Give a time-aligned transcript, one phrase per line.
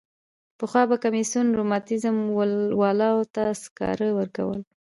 [0.57, 2.17] پخوا به کمیسیون رماتیزم
[2.81, 4.59] والاوو ته سکاره ورکول.